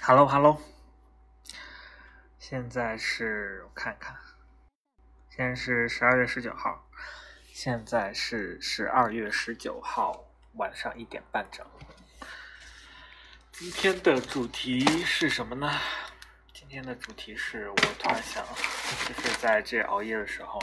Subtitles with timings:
[0.00, 0.60] Hello Hello，
[2.38, 4.16] 现在是我看看，
[5.30, 6.88] 现在是十二月十九号，
[7.52, 10.24] 现在是十二月十九号
[10.54, 11.64] 晚上一点半整。
[13.52, 15.70] 今天的主题是什么呢？
[16.52, 18.44] 今天的主题是我突然想，
[19.06, 20.60] 就是在这熬夜的时候，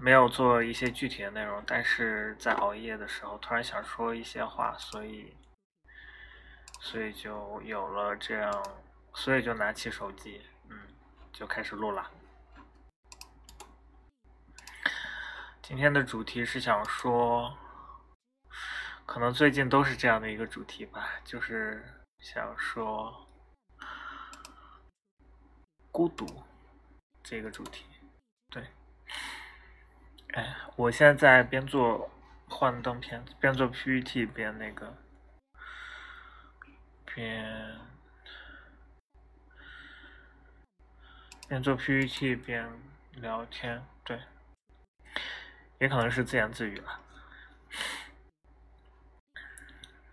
[0.00, 5.36] 没有做一些具体的内容，但是在熬夜的时候突然想说一些话，所以，
[6.80, 8.62] 所以就有了这样，
[9.14, 10.78] 所以就拿起手机，嗯，
[11.32, 12.10] 就开始录了。
[15.62, 17.56] 今天的主题是想说。
[19.04, 21.82] 可能最近都是这样的一个主题吧，就是
[22.18, 23.26] 想说
[25.90, 26.26] 孤独
[27.22, 27.86] 这个主题。
[28.50, 28.62] 对，
[30.34, 32.10] 哎，我现在在边做
[32.48, 34.96] 幻灯片，边做 PPT，边那个
[37.06, 37.78] 边
[41.48, 42.70] 边做 PPT 边
[43.12, 44.20] 聊天，对，
[45.78, 47.00] 也可能是自言自语了。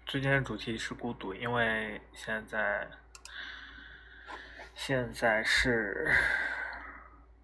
[0.06, 2.90] 最近的主题是孤独，因为现在
[4.74, 6.16] 现在是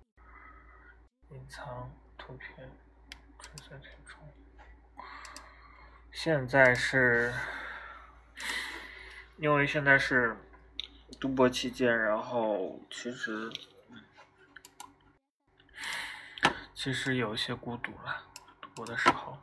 [1.31, 1.91] 隐藏
[2.31, 2.69] 图片，
[3.39, 4.25] 纯色填充。
[6.11, 7.33] 现在是
[9.37, 10.37] 因为现在是
[11.19, 13.51] 读博期间，然后其实
[16.73, 18.23] 其实有一些孤独了，
[18.61, 19.37] 读博的时候。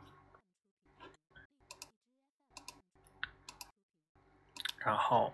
[4.79, 5.33] 然后，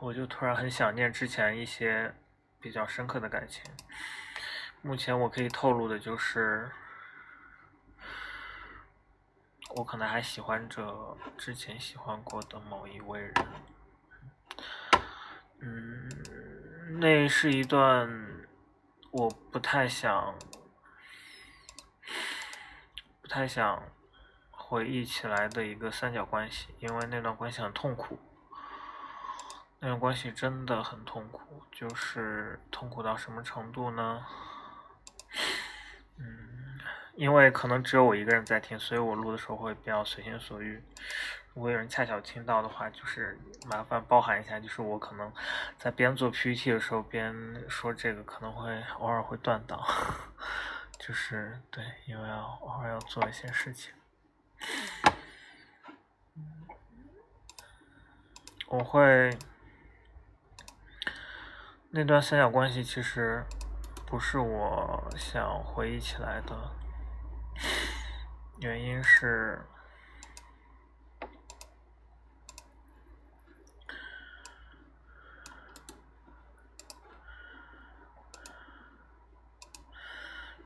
[0.00, 2.14] 我就突然很想念之前一些
[2.60, 3.64] 比较深刻的感情。
[4.86, 6.70] 目前我可以透露的就是，
[9.74, 13.34] 我可能还喜欢着之前喜欢过的某一位人。
[15.58, 16.08] 嗯，
[17.00, 18.08] 那是一段
[19.10, 20.38] 我不太想，
[23.20, 23.82] 不太想。
[24.52, 28.18] 回忆起来的一个三角关系，因为那段关系很痛苦，
[29.78, 34.26] 那段关系真的很痛苦，就是痛苦到什么程度呢？
[36.18, 36.78] 嗯，
[37.14, 40.82] 因为可能只有我一个人在听，所以我录的时候会比较随心所欲。
[41.54, 45.32] 如果有人恰巧听到的话，就是麻烦包涵一下，就是我可能
[45.78, 47.34] 在边做 PPT 的时候边
[47.68, 49.82] 说这个，可能会偶尔会断档，
[51.00, 53.94] 就是对，因为要偶尔要做一些事情。
[58.68, 59.30] 我会
[61.90, 63.46] 那段三角关系其实
[64.06, 66.56] 不是我想回忆起来的，
[68.60, 69.60] 原因是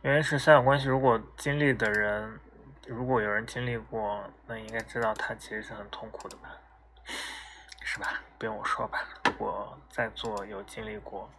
[0.03, 2.39] 原因是三角关系如果经历的人。
[2.87, 6.51] 如果有人经历过，那应该知道他其实是很痛苦的吧，
[7.85, 8.21] 是吧？
[8.37, 9.07] 不用我说吧。
[9.27, 11.31] 如果在座有经历过，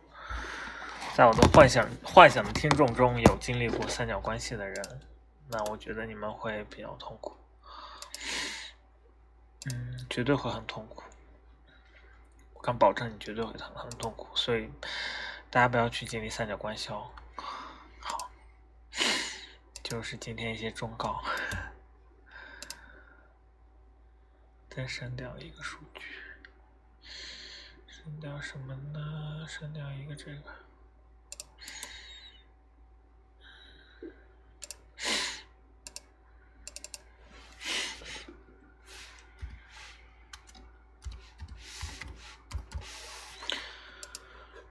[1.13, 5.01] 在我的幻想幻想的听众中有经历过三角关系的人，
[5.49, 7.35] 那我觉得你们会比较痛苦，
[9.65, 11.03] 嗯，绝对会很痛苦。
[12.53, 14.71] 我敢保证你绝对会很很痛苦，所以
[15.49, 17.11] 大家不要去经历三角关系哦。
[17.99, 18.31] 好
[19.83, 21.21] 就是今天一些忠告，
[24.69, 26.01] 再删掉一个数据，
[27.85, 29.45] 删掉什么呢？
[29.47, 30.60] 删掉一个这个。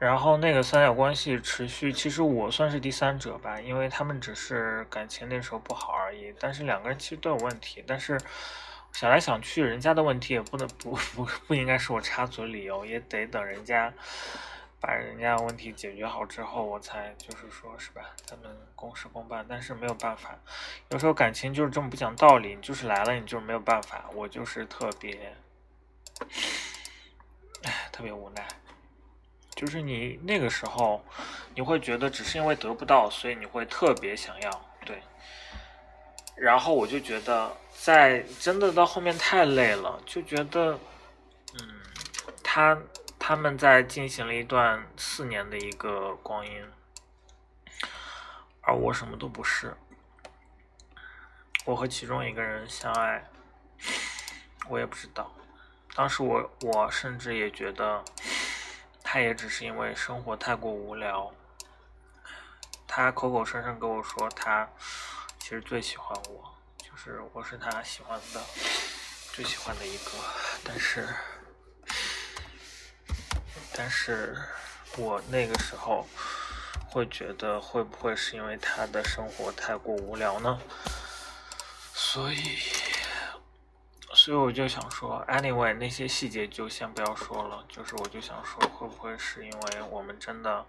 [0.01, 6.35] 然后那个三角关系持续，其实我算是第三者吧，因为他们只是感情那时候不好而已。
[6.41, 8.19] 但是两个人其实都有问题，但是
[8.93, 13.93] 想来想去，人家的问题也不能不不不应该是我插嘴理由，也得等人家
[14.81, 19.45] 把人家问题解决好之后，我才就是说是吧，咱们公事公办。
[19.47, 20.35] 但是没有办法，
[20.89, 24.07] 有时候感情就是这么不讲道理，你就是来了，你就是没有办法。
[24.15, 25.37] 我就是特别，
[27.65, 28.49] 唉，特别无奈。
[29.61, 31.05] 就是你那个时候，
[31.55, 34.51] 你会觉得只是因为得不到，所以你会特别想要，
[34.87, 35.03] 对。
[36.35, 40.81] 然后我就觉得，在真的到后面太累了，就觉得，
[41.59, 41.83] 嗯，
[42.43, 42.79] 他
[43.19, 46.65] 他们在进行了一段四年的一个光阴，
[48.63, 49.77] 而我什么都不是，
[51.67, 53.29] 我和其中一个人相爱，
[54.71, 55.31] 我也不知道。
[55.95, 58.03] 当时我我甚至也觉得，
[59.03, 61.33] 他也只是因为生活太过无聊。
[62.87, 64.69] 他口口声声跟我说他
[65.39, 68.41] 其实最喜欢我，就是我是他喜欢的
[69.33, 70.11] 最喜欢的一个，
[70.65, 71.09] 但是。
[73.73, 74.37] 但是
[74.99, 76.07] 我那个时候
[76.91, 80.61] 会觉得，会不会是因为他的生活太过无聊呢？
[81.95, 82.59] 所以，
[84.31, 87.65] 所以我就想说，anyway，那些细节就先不要说了。
[87.69, 90.65] 就是我就想说，会不会是因为我们真的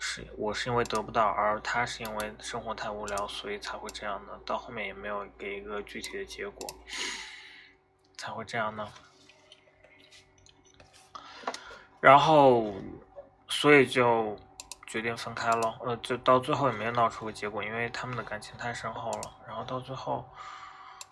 [0.00, 4.32] 是我是因为得不到，而他是因为生活太无聊，所以才会这样呢？
[4.44, 6.68] 到后面也没有给一个具体的结果，
[8.16, 8.88] 才会这样呢？
[12.00, 12.74] 然后，
[13.46, 14.36] 所以就
[14.88, 15.78] 决定分开了。
[15.84, 19.36] 呃，就到最后也没有闹出个结果，因为他们的感情太深厚了。
[19.46, 20.28] 然后到最后，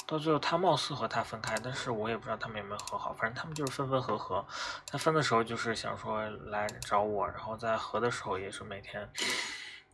[0.07, 3.13] 到最后他貌似和他分开，但是我也不知道他们有没有和好。
[3.13, 4.45] 反正他们就是分分合合。
[4.87, 9.09] 他分的时候就是想说来找我，然后在合的时候也是每天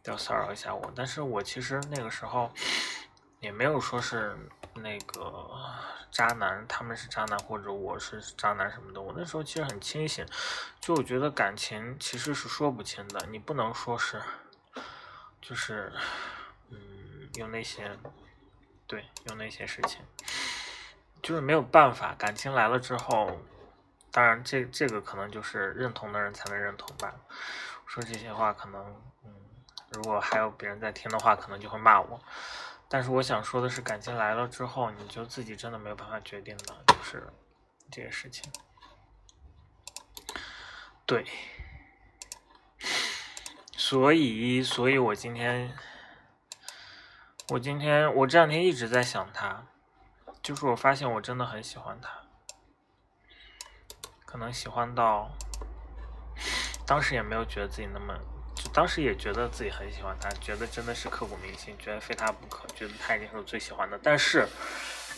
[0.05, 0.93] 要骚扰一下我。
[0.95, 2.51] 但是我其实那个时候
[3.41, 4.37] 也没有说是
[4.75, 5.51] 那个。
[6.11, 9.01] 渣男，他们是渣男，或者我是渣男什么的。
[9.01, 10.25] 我那时候其实很清醒，
[10.81, 14.19] 就我觉得感情其实是说不清的，你不能说是，
[15.43, 15.93] 就是，
[16.71, 16.79] 嗯，
[17.35, 17.95] 用那些，
[18.89, 20.01] 对，有那些事情，
[21.23, 22.15] 就是没有办法。
[22.15, 23.39] 感情来了之后，
[24.11, 27.15] 当然这这个可能就是认同的人才能认同吧。
[27.87, 28.83] 说这些话可能，
[29.25, 29.31] 嗯，
[29.93, 32.19] 如果还有别人在听的话，可能就会骂我。
[32.89, 37.29] 但是我想说的是，感情来了之后，你就自己真的没有办法决定的，就是
[37.91, 38.51] 这些事情。
[41.05, 41.27] 对，
[43.77, 45.75] 所以，所以我今天，
[47.51, 49.65] 我今天，我这两天一直在想他，
[50.43, 52.11] 就是我发现我真的很喜欢他，
[54.27, 55.31] 可能喜欢到，
[56.87, 58.15] 当时也没有觉得自己那么。
[58.75, 63.99] 当时也觉得自己很喜欢他，觉得真的是刻骨铭心，觉得非他不可，觉得他一定是我最喜欢的。
[64.03, 64.47] 但是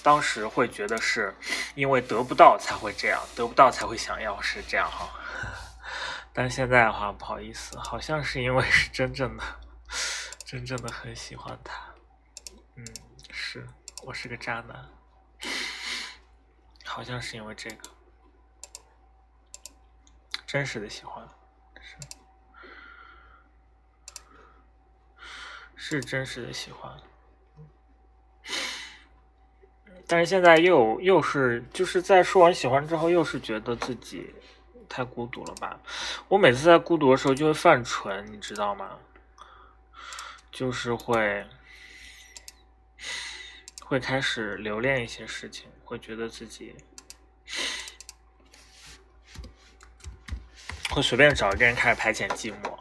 [0.01, 1.35] 当时会觉得是
[1.75, 5.09] 因为得不到才会这样，得不到才会想要，是这样哈。
[6.33, 9.43] 但现在的话，不好意思，好像是因为是真正的、
[10.45, 11.90] 真正的很喜欢他。
[12.81, 12.87] 嗯，
[13.31, 13.67] 是
[14.05, 14.89] 我是个渣男，
[16.87, 17.91] 好像是因为这个
[20.47, 21.29] 真实的喜欢。
[21.83, 21.97] 是
[25.77, 26.99] 是真实的喜欢，
[30.07, 34.35] 但是现在又又是就是在说完喜欢之后，又是觉得自己
[34.89, 35.79] 太孤独了吧？
[36.29, 38.99] 我每次在孤独的时候就会犯蠢，你知道吗？
[40.51, 41.47] 就是会
[43.85, 46.77] 会开始留恋一些事情，会觉得自己
[50.91, 52.79] 会随便找一个人开始排遣寂寞。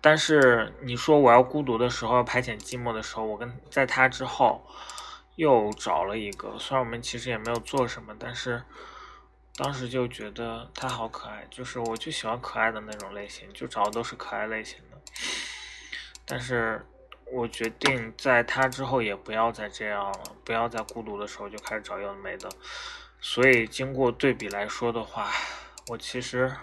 [0.00, 4.68] 但是你说我要孤独的时候，要排遣寂寞的时候，我跟在他之后
[5.36, 8.64] 又找了一个，虽然我们其实也没有做什么，但是
[9.54, 15.00] 当时就觉得他好可爱，就是我就喜欢可爱的那种类型，就找的都是可爱类型的。
[16.24, 16.84] 但是
[17.32, 22.48] 我决定在他之后也不要再这样了，不要再孤独的时候就开始找有的没的。
[23.20, 25.30] 所以经过对比来说的话，
[25.88, 26.54] 我其实。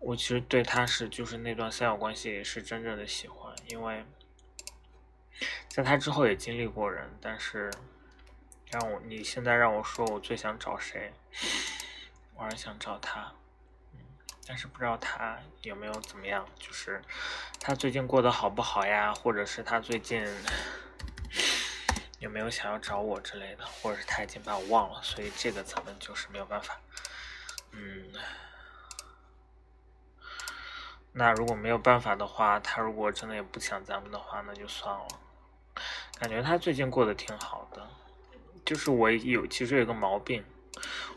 [0.00, 4.04] 我其实对他是，就是那段三角关系是真正的喜欢，因为
[5.68, 7.68] 在他之后也经历过人，但是
[8.70, 11.12] 让我你现在让我说我最想找谁，
[12.36, 13.32] 我还是想找他，
[14.48, 17.02] 但是不知道他有没有怎么样，就是
[17.60, 20.26] 他最近过得好不好呀，或者是他最近
[22.18, 26.80] 有没有想要找我之类的，或者是他已经把我忘了，所以这个咱们就是没有办法，
[27.72, 28.10] 嗯。
[31.12, 35.06] 那如果没有办法的话，他如果真的也不想咱们的话，那就算了。
[36.18, 37.86] 感觉他最近过得挺好的，
[38.64, 40.44] 就是我有其实有个毛病，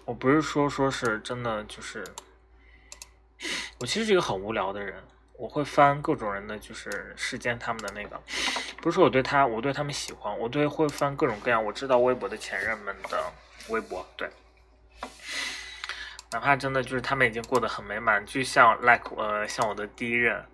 [0.05, 2.03] 我不是说说是真的，就是
[3.81, 4.93] 我其实是一个很无聊的人，
[5.33, 8.21] 我会翻各种人的就是世间他们的那个，
[8.79, 13.23] 不是说我对他我对他们喜欢，我对会翻各种各样我知道微博的前任们的
[13.69, 14.29] 微博，对。
[16.31, 20.45] 哪怕真的就是他们已经过得很美满，就像 like 呃像我的第一任，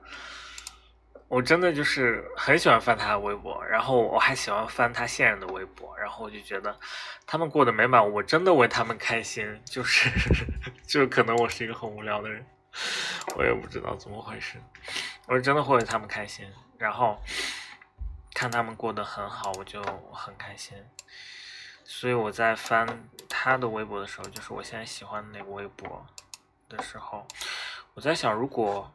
[1.28, 6.74] 我真的就是很喜欢翻他的微博，然后我还喜欢翻他现任的微博，然后我就觉得
[7.26, 10.10] 他们过得美满，我真的为他们开心，就是
[10.88, 12.44] 就是可能我是一个很无聊的人，
[13.36, 14.62] 我也不知道怎么回事，
[15.28, 16.46] 我是真的会为他们开心，
[16.78, 17.22] 然后
[18.34, 19.82] 看他们过得很好，我就
[20.12, 20.78] 很开心。
[21.84, 26.06] 所以我在翻他的微博的时候，就是我现在喜欢的那个微博
[26.68, 27.26] 的时候，
[27.94, 28.94] 我在想，如果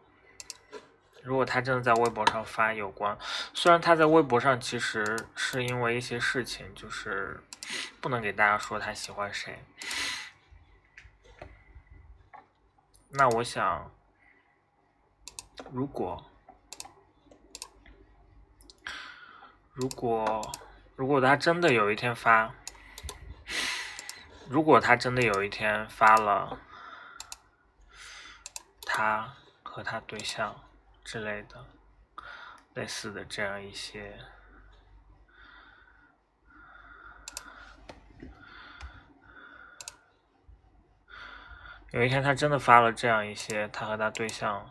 [1.23, 3.17] 如果他真的在微博上发有关，
[3.55, 7.43] 虽然他在微博上其实是因为一些事情，就是
[8.01, 9.65] 不能给大家说他喜欢谁，
[13.15, 13.91] 那我想，
[15.71, 16.25] 如果。
[19.75, 20.53] 如果
[20.97, 22.55] 如果他真的有一天发，
[24.49, 26.61] 如果他真的有一天发了
[28.83, 30.63] 他和他对象
[31.03, 31.65] 之类的
[32.75, 34.19] 类似的这样一些，
[41.93, 44.71] 有一天他真的发了这样一些他和他对象，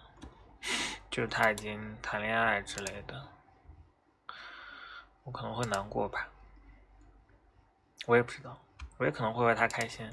[1.11, 3.27] 就是他已经谈恋爱之类的。
[5.23, 6.27] 我可能会难过吧，
[8.07, 8.59] 我也不知道，
[8.97, 10.09] 我也可能会为他开心。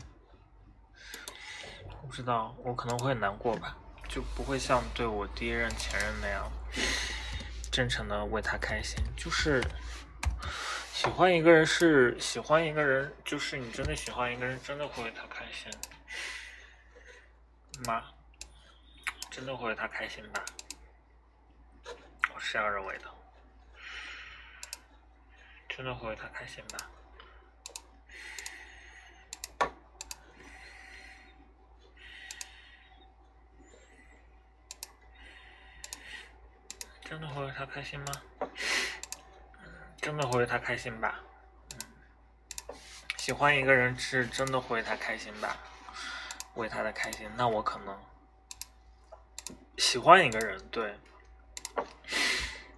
[2.03, 3.75] 我不知道，我可能会难过吧，
[4.07, 6.53] 就不会像对我第一任前任那样
[7.73, 9.03] 真诚的为他开心。
[9.17, 9.65] 就是
[10.93, 15.73] 喜欢一个人是喜欢一个人，就是你真的喜欢一个人，真的会为他开心
[17.87, 18.05] 吗？
[19.31, 20.45] 真的会为他开心吧？
[22.35, 23.05] 我是这样认为的。
[25.69, 26.91] 真的会为他开心吧？
[37.03, 38.07] 真的会为他开心吗？
[40.01, 41.21] 真的会为他开心吧？
[43.17, 45.57] 喜欢一个人是真的会为他开心吧？
[46.59, 47.97] 为他的开心，那我可能
[49.77, 50.93] 喜欢一个人，对，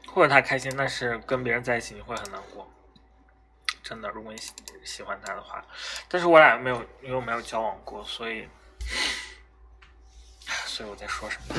[0.06, 2.70] 或者他开心，但是跟别人在一起你会很难过。
[3.82, 4.52] 真的，如果你喜
[4.84, 5.64] 喜欢他的话，
[6.08, 8.46] 但是我俩又没有，因为没有交往过，所以，
[10.66, 11.54] 所以我在说什么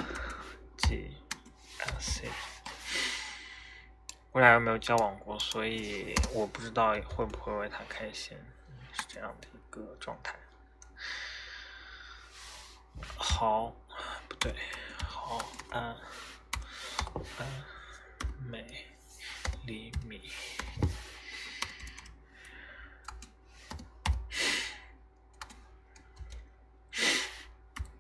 [0.78, 1.18] ？G
[1.80, 2.30] L C，
[4.32, 8.38] 我俩又没有交往过，所以我不知道会不会为他开心，
[8.94, 10.36] 是这样的一个状态。
[13.18, 13.74] 好，
[14.28, 14.56] 不对，
[15.06, 15.40] 好
[15.72, 15.96] 安
[17.38, 17.48] 安
[18.50, 18.66] 美
[19.66, 20.32] 厘米。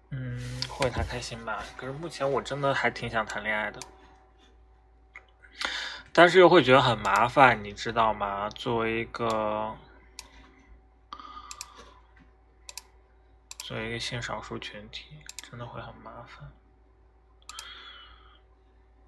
[0.10, 3.79] 嗯，会他开心吧，可是目前我真的还挺想谈恋爱的，
[6.12, 8.50] 但是又会觉得很麻烦，你知道吗？
[8.50, 9.74] 作为一个
[13.71, 15.05] 作为一个性少数群体，
[15.49, 16.51] 真的会很麻烦，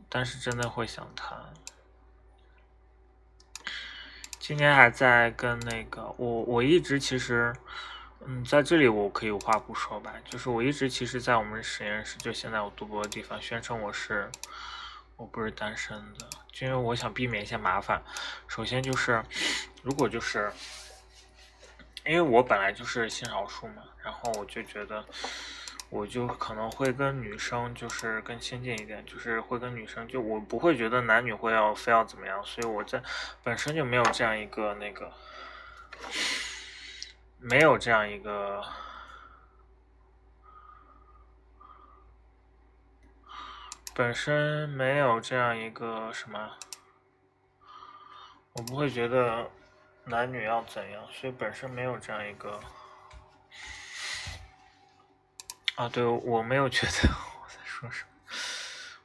[0.07, 1.37] 但是真的会想谈。
[4.39, 7.53] 今天还在跟那个我，我一直其实。
[8.25, 10.13] 嗯，在这里我可以无话不说吧。
[10.23, 14.31] 就是我一直其实，在我们实验室，就现在我读博的地方，宣称我是
[15.17, 18.01] 我不是单身的，就因为我想避免一些麻烦。
[18.47, 19.21] 首先就是，
[19.81, 20.49] 如果就是，
[22.05, 25.05] 因为我本来就是性少数嘛，然后我就觉得，
[25.89, 33.01] 我就可能会跟女生就是更亲近一点，就是会跟女生，就我不会觉得男女会要非要怎么样，所以我在
[33.43, 35.11] 本身就没有这样一个那个。
[37.39, 38.63] 没有这样一个，
[43.93, 46.57] 本身没有这样一个什么，
[48.53, 49.51] 我不会觉得
[50.05, 52.59] 男女要怎样，所以本身没有这样一个。
[55.75, 56.91] 啊，对，我没有觉得
[57.41, 58.09] 我在说什么，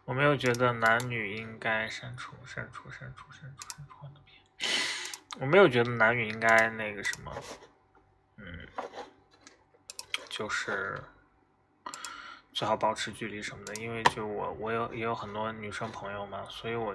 [0.05, 4.43] 我没有觉得男女应该删除、删除、删除、删除、删除的片，
[5.41, 7.35] 我没有觉得男女应该那个什么。
[8.37, 8.69] 嗯，
[10.29, 11.03] 就是
[12.53, 16.95] 最好保持距离什么的，因为就我我有也有很多女生朋友嘛，所以我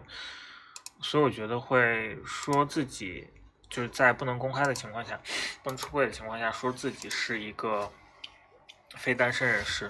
[1.02, 3.28] 所以我觉得会说自己
[3.74, 5.20] 就是在不能公开的情况下，
[5.63, 7.92] 不能出柜的情况下，说自己是一个
[8.96, 9.89] 非单身人士。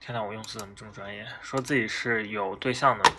[0.00, 1.24] 天呐，我用词怎么这么专业？
[1.40, 3.12] 说自己是有对象的，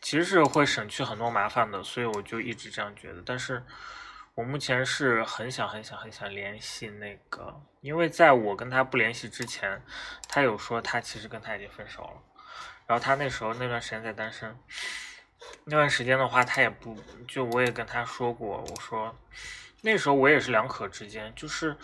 [0.00, 3.62] 其实是会省去很多麻烦的，所以我就一直这样觉得，但是。
[4.34, 9.84] 我目前是很想很想很想联系那个，因为在我跟他不联系之前，
[10.26, 12.22] 他有说他其实跟他已经分手了，
[12.86, 14.56] 然后他那时候那段时间在单身，
[15.64, 16.96] 那段时间的话，他也不
[17.28, 19.14] 就我也跟他说过，我说
[19.80, 21.76] 那时候我也是两可之间，就是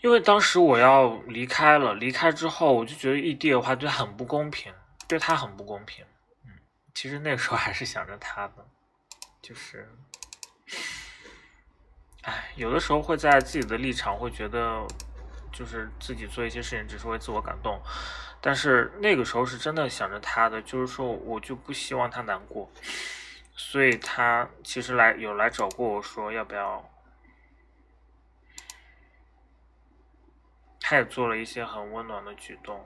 [0.00, 4.72] 因为当时我要离开了，离开之后我就觉得异地的话对他很不公平，
[5.06, 6.04] 对他很不公平，
[6.44, 6.52] 嗯，
[6.94, 8.66] 其实那时候还是想着他的。
[9.42, 9.88] 就是，
[12.22, 14.86] 哎，有的时候会在自己的立场会觉得，
[15.52, 17.82] 就是自己做一些事情只是为自我感动，
[18.44, 22.68] 但是那个时候是真的想着他的，就是说我就不希望他难过，
[23.54, 26.90] 所以他其实来有来找过我说要不要，
[30.80, 32.84] 他也做了一些很温暖的举动，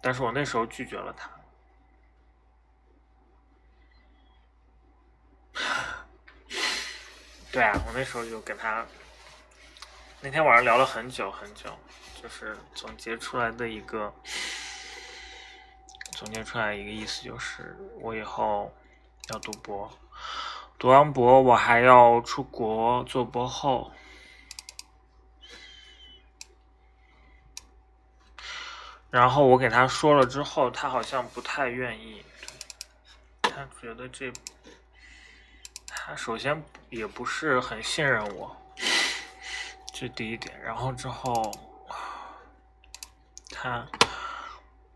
[0.00, 1.28] 但是我那时候拒绝了他。
[7.50, 8.86] 对啊，我那时候就跟他
[10.20, 11.76] 那天晚上聊了很久很久，
[12.20, 14.12] 就是总结出来的一个
[16.12, 18.74] 总结出来一个意思就是，我以后
[19.30, 19.90] 要读博，
[20.78, 23.92] 读完博我还要出国做博后，
[29.10, 32.24] 然后我给他说了之后，他好像不太愿意，
[33.42, 34.32] 他觉得这。
[35.86, 38.56] 他首先也不是很信任我，
[39.92, 40.58] 这第一点。
[40.62, 41.67] 然后之后，
[43.60, 43.84] 他，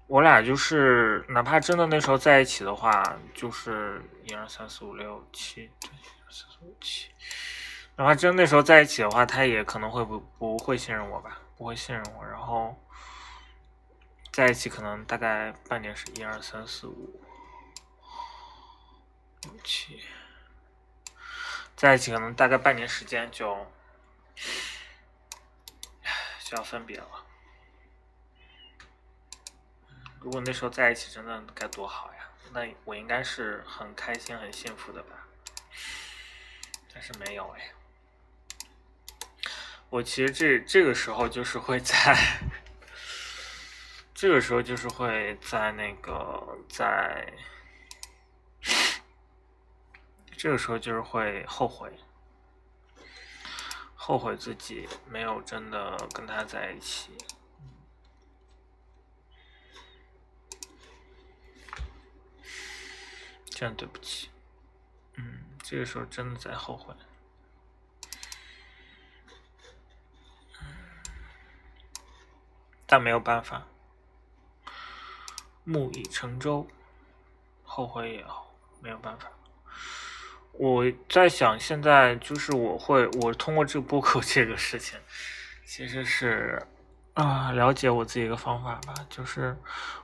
[0.07, 7.11] 我俩就是，哪怕真的那时候在一起的话，就是一二三四五六七，对，一二三四五七。
[7.97, 12.25] 哪怕真那时候在一起的话，他也可能会不不会信任我吧，不会信任我。
[12.25, 12.81] 然后
[14.31, 17.21] 在一起可能大概半年是一二三四五
[19.43, 20.01] 六七。
[21.75, 23.67] 在一起可能大概半年时间就
[26.45, 27.09] 就要分别了。
[30.23, 32.29] 如果那时候在一起，真的该多好呀！
[32.53, 35.27] 那我应该是很开心、很幸福的吧？
[36.95, 37.73] 但是没有哎。
[39.91, 42.17] 我其实这这个时候就是会在，
[44.15, 47.33] 这个时候就是会在那个在。
[50.37, 51.89] 这个时候就是会后悔，
[53.95, 57.17] 后悔自己没有真的跟他在一起，
[63.63, 64.29] 这样对不起。
[65.15, 66.93] 嗯，这个时候真的在后悔，
[72.87, 73.69] 但没有办法，
[75.63, 76.67] 木已成舟，
[77.63, 78.27] 后悔也
[78.81, 79.31] 没有办法。
[80.55, 84.99] 我在想，现在就是我会，我通过这个播客这个事情，
[85.65, 86.67] 其实是
[87.15, 89.57] 啊，了解我自己一个方法吧，就是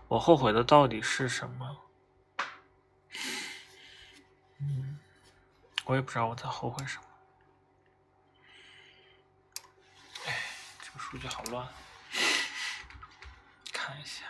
[0.07, 1.88] 我后悔的到底是什么？
[4.61, 4.99] 嗯，
[5.85, 7.05] 我也不知道我在后悔什么。
[10.27, 10.43] 哎，
[10.83, 11.69] 这个数据好乱，
[13.73, 14.25] 看一下。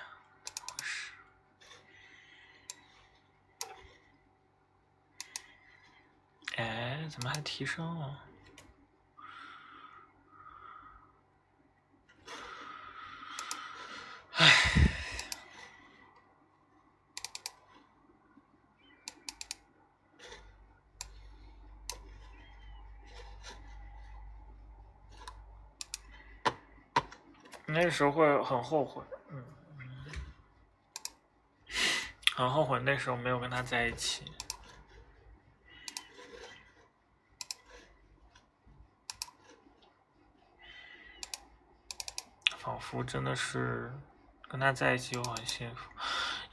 [6.57, 8.25] 哎，怎么还提升了？
[14.33, 14.47] 哎，
[27.81, 29.45] 那时候会很后悔，嗯，
[32.35, 34.25] 很后悔那时候没有跟他在一起。
[42.59, 43.93] 仿佛真的是
[44.49, 45.89] 跟他在一起，我很幸福。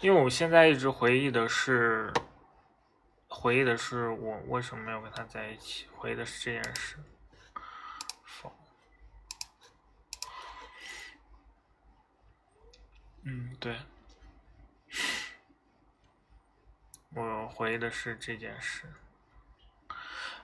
[0.02, 2.14] 因为我现在一直回忆的是，
[3.28, 6.98] 回忆的是我为什么没有跟他在一起，回忆的是这件事。
[13.28, 13.76] 嗯，对，
[17.10, 18.88] 我回忆的是这件事。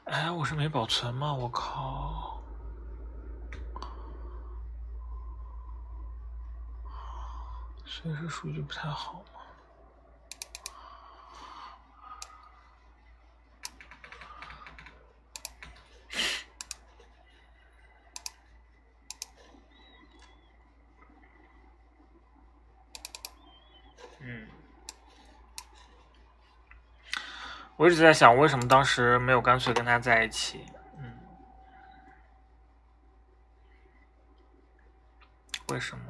[0.06, 1.32] 哎，我是没保存吗？
[1.32, 2.41] 我靠！
[7.86, 9.41] 所以说数据不太好嘛。
[27.78, 30.66] 我一直在想，为什么当时没有干脆跟他在一起？
[30.98, 31.18] 嗯，
[35.70, 36.04] 为什么？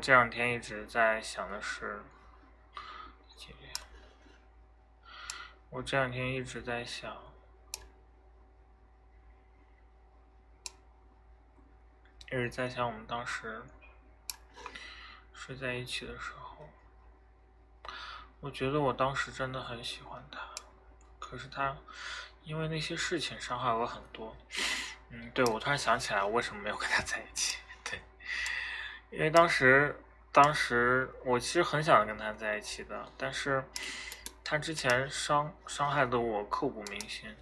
[0.00, 2.02] 这两天一直在想的是，
[5.68, 7.16] 我这两天一直在想，
[12.26, 13.62] 一直在想我们当时
[15.32, 16.68] 睡在一起的时候，
[18.40, 20.40] 我觉得我当时真的很喜欢他，
[21.18, 21.76] 可是他
[22.42, 24.36] 因为那些事情伤害我很多。
[25.10, 27.58] 嗯，对，我突然想起来，我为什么没有跟他在一起？
[27.84, 28.00] 对，
[29.10, 30.00] 因为当时，
[30.32, 33.64] 当时我其实很想跟他在一起的，但是。
[34.42, 37.36] 他之前伤伤害的我刻骨铭心，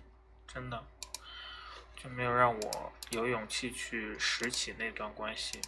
[0.46, 0.84] 真的
[1.96, 5.58] 就没有让我有勇气去拾起那段关系。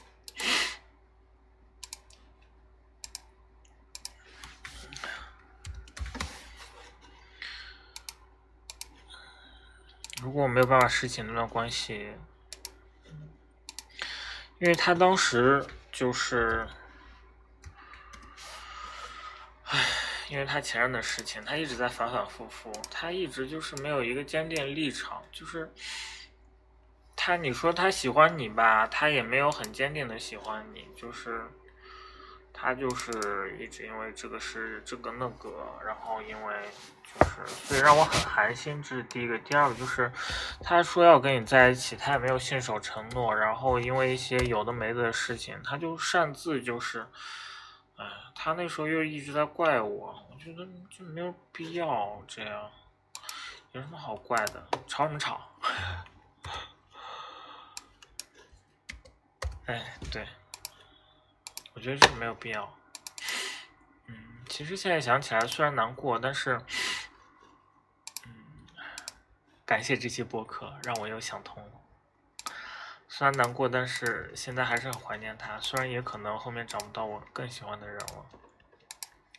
[10.23, 12.13] 如果我没有办法拾起那段关系，
[14.59, 15.67] 因为他当时
[16.01, 16.67] 就是。
[19.65, 19.79] 唉
[20.31, 25.71] 因为他前任的事情，他一直在反反复复，他一直就是没有一个坚定立场，就是
[27.15, 31.47] 他你说他喜欢你吧，他也没有很坚定的喜欢你，就是
[32.61, 35.49] 他就是一直因为这个是这个那个，
[35.87, 36.55] 然后因为
[37.03, 40.13] 就是所以让我很寒心，这是第一个，第二个就是
[40.63, 47.07] 他说要跟你在一起，他也没有信守承诺，然后因为一些有的没的事情，他就擅自就是。
[47.97, 52.71] 哎，他那时候又一直在怪我，我觉得就没有必要这样，
[53.73, 54.67] 有什么好怪的？
[54.87, 55.39] 吵什么吵？
[59.67, 60.27] 哎，对，
[61.81, 62.77] 我觉得这没有必要。
[64.05, 66.61] 嗯，其实现在想起来虽然难过，但是，
[68.27, 68.35] 嗯，
[69.65, 71.73] 感谢这期播客，让我又想通了。
[73.09, 75.59] 虽然难过，但是现在还是很怀念他。
[75.59, 78.27] 虽然也可能后面找不到我更喜欢的人了，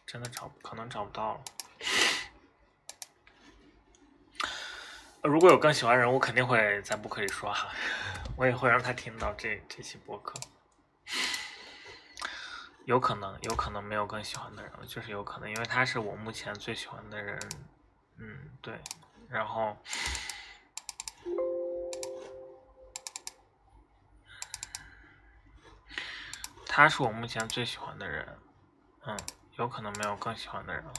[0.08, 1.42] 真的找可能找不到了。
[5.22, 7.70] 如果有更喜欢人，我肯定会在播客里说哈，
[8.36, 10.34] 我也会让他听到这这期播客。
[12.86, 17.40] 有可能，有可能没有更喜欢的人了，就是有可能，因为他是我目前最喜欢的人。
[18.18, 18.80] 嗯，对，
[19.30, 19.78] 然后。
[26.74, 28.40] 他是我目前最喜欢的人，
[29.06, 29.18] 嗯，
[29.58, 30.94] 有可能没有更喜欢的人了。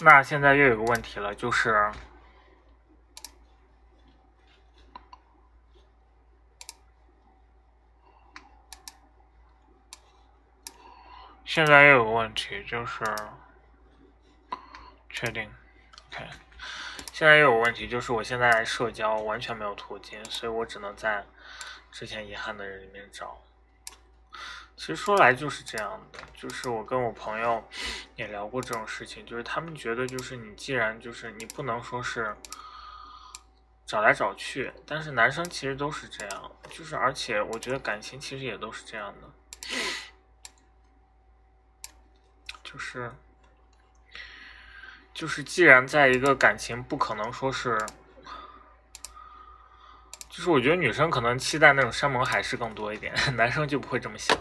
[0.00, 1.90] 那现在又有个问题了，就是
[11.44, 13.04] 现在又有个问题，就是
[15.10, 15.50] 确定
[16.08, 16.28] ，OK。
[17.12, 21.26] 现在又有问题，就是我现在社交完全没有途径，所以我只能在
[21.90, 23.42] 之前遗憾的人里面找。
[24.78, 27.68] 其实说来就是这样的，就是我跟我朋友
[28.14, 32.32] 也聊过这种事情，就是他们觉得就是你既然就是你不能说是
[33.84, 39.28] 找来找去，但是男生其实都是这样，就是而且我觉得感情其实也都是这样的，
[42.62, 43.12] 就是
[45.12, 47.84] 就是既然在一个感情不可能说是。
[50.38, 54.38] 就是我觉得女生可能期待那种山盟海誓更多一点， 男生就不会这么想。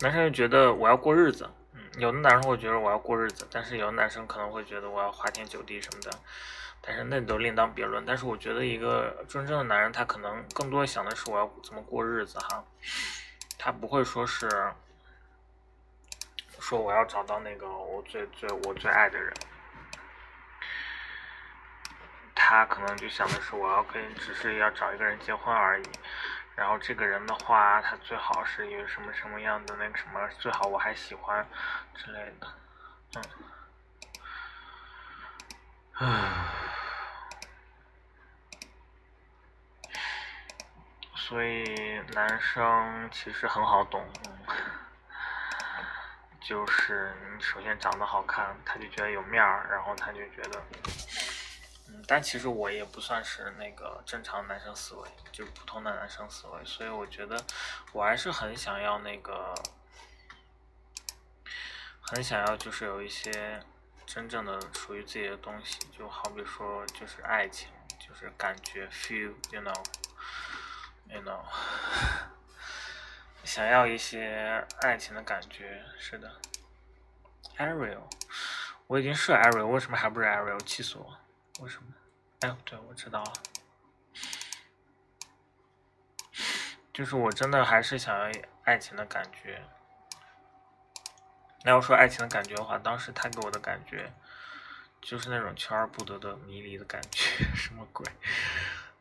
[0.00, 6.10] 男生就觉得我要过日子，嗯，有的男生会觉得我要过日子，但是有的男生可能会觉得我要花天酒地什么的，
[6.82, 8.04] 但是那都另当别论。
[8.04, 12.62] 但是我觉得一个真正的男人，他可能更多想的是我要怎么过日子哈，
[13.56, 14.46] 他不会说是
[16.60, 19.32] 说我要找到那个我最最我最爱的人。
[22.38, 25.84] 他可能就想的是，我要跟只是要找一个人结婚而已。
[26.54, 31.44] 然后这个人的话，他最好是一个什么什么样的那个什么，最好我还喜欢
[31.94, 32.46] 之类的。
[33.16, 33.22] 嗯，
[35.94, 36.44] 唉，
[41.16, 44.06] 所以男生其实很好懂，
[46.40, 50.62] 就是你首先长得好看，他就觉得有面儿，然后他就觉得。
[51.88, 57.40] 嗯，但其实我也不算是那个正常男生思维，就是普通的男生思维，所以我觉得
[57.92, 59.54] 我还是很想要那个，
[62.00, 63.60] 很想要就是有一些
[64.04, 67.68] 真正的属于自己的东西，就好比说就是爱情，
[68.00, 71.44] 就是感觉 feel，you know，you know，
[73.44, 76.40] 想要一些爱情的感觉，是的
[77.58, 78.02] ，Ariel，
[78.88, 80.58] 我已经是 Ariel，为什么还不是 Ariel？
[80.64, 81.16] 气死我！
[81.60, 81.92] 为什么？
[82.40, 83.32] 哎，对，我知道了，
[86.92, 88.30] 就是我真的还是想要
[88.64, 89.62] 爱情的感觉。
[91.64, 94.12] 那要说爱情的感觉的话，当时他给我的感觉
[95.00, 98.06] 就是那种求而不得的迷离的感觉， 什么鬼？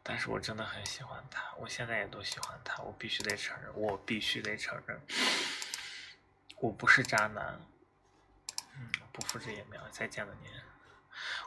[0.01, 5.01] 但是我真的很喜欢他，我现在也都喜欢他，我必须得承认，我必须得承认，
[6.57, 7.59] 我不是渣男。
[8.77, 10.51] 嗯，不复制也没有，再见了您。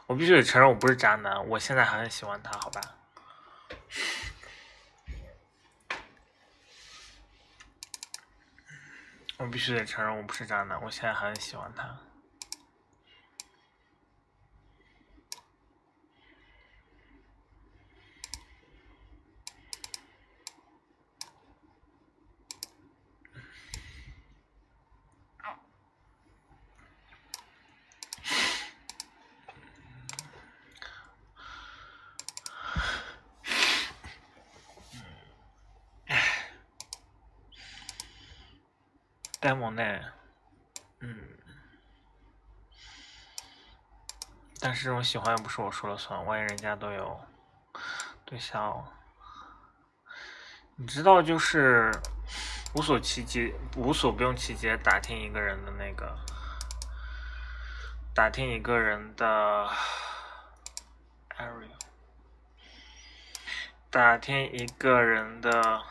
[0.07, 1.47] 我必须得承认，我不是渣男。
[1.47, 2.81] 我现在还很喜欢他，好吧？
[9.37, 10.81] 我必须得承认，我不是渣男。
[10.81, 12.08] 我现在还很喜欢他。
[39.49, 39.81] 呆萌呢，
[40.99, 41.17] 嗯，
[44.59, 47.19] 但是这种喜欢又不是我说了算，万一人家都有
[48.25, 48.85] 对象，
[50.75, 51.91] 你知道就是
[52.75, 56.15] 无所其极，无所不用其极打听一个人的那个，
[58.13, 59.67] 打听一个人的
[61.39, 61.71] area，
[63.89, 65.81] 打听一个人的。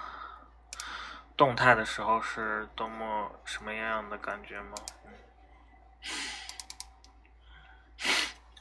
[1.38, 4.74] 动态的时候是多么什么样的感觉吗？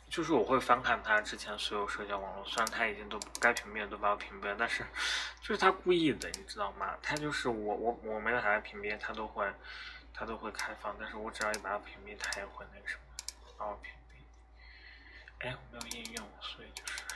[0.07, 4.85] 就是我会翻看他之前所有社交网络，虽然他已经都该屏蔽的都把我屏蔽了，但是
[5.41, 6.95] 就是他故意的，你知道吗？
[7.01, 9.51] 他就是我我我没有把他屏蔽，他都会
[10.13, 13.01] 他都会开放，但是我只要一把他屏蔽，他也会那个什么
[13.57, 15.47] 把我屏蔽。
[15.47, 17.06] 哎，我没有应用，所以就是。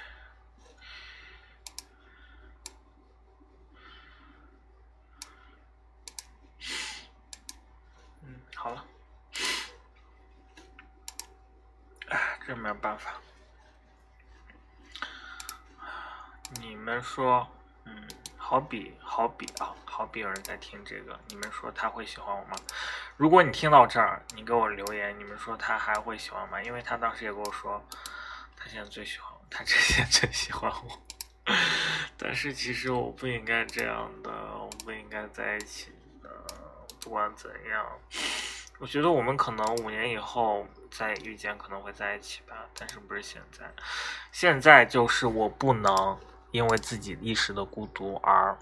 [8.55, 8.85] 好了，
[12.09, 13.13] 哎，这没有办法。
[16.59, 17.47] 你们说，
[17.85, 22.57] 嗯，好比好比啊，好比有人在听这个，你们说他会喜欢我吗？
[23.15, 26.61] 如果你听到这儿，你给我留言，你们说他还会喜欢吗？
[26.61, 27.81] 因为他当时也跟我说，
[28.57, 31.01] 他现在最喜欢我，他之前最喜欢我。
[32.17, 35.91] 但是其实我不应该这样的，我不应该在一起，
[37.11, 37.85] 不管怎样。
[38.79, 43.69] 我觉得我们可能五年以后再遇见，可能会在一起吧，但是不是现在。
[44.31, 46.17] 现在就是我不能
[46.51, 48.57] 因为自己一时的孤独而，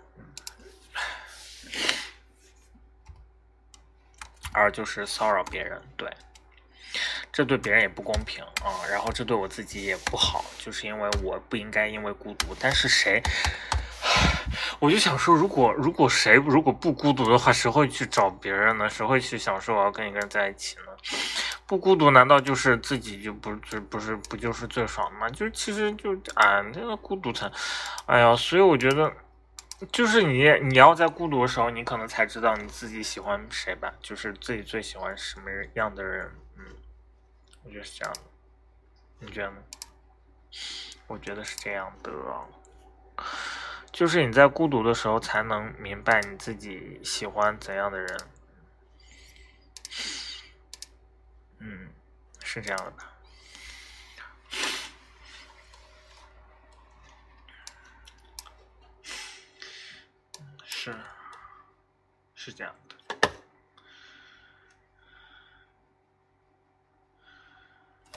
[4.52, 6.12] 而就是骚扰别人，对，
[7.32, 13.22] 这对别人也不公平啊，然后这对我自己也不好，就是因为我不应该因为孤独，但是谁？
[14.80, 18.90] 我就想说，如果如果谁如果不孤独的话，谁会去找别人呢？
[18.90, 20.84] 谁会去想说我要跟一个人在一起呢？
[21.66, 25.30] 不孤独难道就是自己就不就不是不就是最爽的吗？
[25.30, 27.52] 就是其实就啊，那个孤独才，
[28.06, 29.12] 哎呀，所以我觉得，
[29.92, 36.30] 就是你你要在孤独的时候，你可能才知道你自己喜欢谁吧，就是自己最喜欢什么样的人。
[36.58, 36.66] 嗯，
[37.64, 38.20] 我觉得是这样的，
[39.20, 39.58] 你觉得呢？
[41.08, 42.12] 我觉得是这样的。
[43.92, 48.18] 就是你在孤独的时候，才能明白你自己喜欢怎样的人。
[51.58, 51.90] 嗯，
[52.42, 53.12] 是这样的吧。
[60.64, 60.96] 是，
[62.36, 62.96] 是这样的。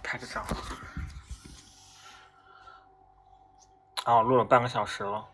[0.01, 0.47] 拍个照。
[4.05, 5.29] 啊哦，录了半个小时了。